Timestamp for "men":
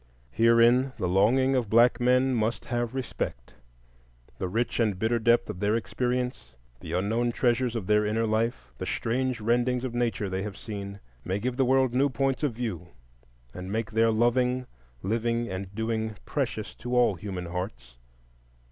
1.99-2.33